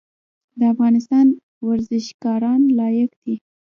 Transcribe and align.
د 0.57 0.61
افغانستان 0.73 1.25
ورزشکاران 1.67 2.61
لایق 2.79 3.11
دي 3.23 3.35